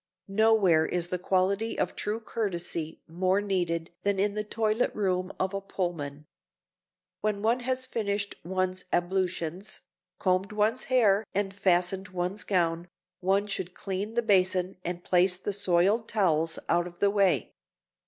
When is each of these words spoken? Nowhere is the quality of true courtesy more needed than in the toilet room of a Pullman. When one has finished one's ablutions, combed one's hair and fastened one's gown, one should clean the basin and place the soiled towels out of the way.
Nowhere 0.27 0.87
is 0.87 1.09
the 1.09 1.19
quality 1.19 1.77
of 1.77 1.95
true 1.95 2.19
courtesy 2.19 3.03
more 3.07 3.39
needed 3.39 3.91
than 4.01 4.17
in 4.17 4.33
the 4.33 4.43
toilet 4.43 4.89
room 4.95 5.31
of 5.39 5.53
a 5.53 5.61
Pullman. 5.61 6.25
When 7.19 7.43
one 7.43 7.59
has 7.59 7.85
finished 7.85 8.33
one's 8.43 8.83
ablutions, 8.91 9.81
combed 10.17 10.53
one's 10.53 10.85
hair 10.85 11.23
and 11.35 11.53
fastened 11.53 12.07
one's 12.07 12.43
gown, 12.43 12.87
one 13.19 13.45
should 13.45 13.75
clean 13.75 14.15
the 14.15 14.23
basin 14.23 14.75
and 14.83 15.03
place 15.03 15.37
the 15.37 15.53
soiled 15.53 16.07
towels 16.09 16.57
out 16.67 16.87
of 16.87 16.97
the 16.97 17.11
way. 17.11 17.53